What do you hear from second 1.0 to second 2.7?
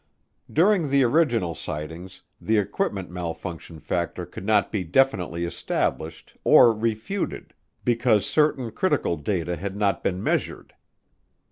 original sightings the